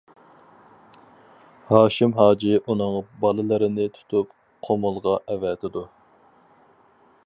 ھاشىم 1.73 2.15
ھاجى 2.21 2.57
ئۇنىڭ 2.63 2.97
بالىلىرىنى 3.25 3.87
تۇتۇپ 3.99 4.35
قۇمۇلغا 4.69 5.17
ئەۋەتىدۇ. 5.27 5.87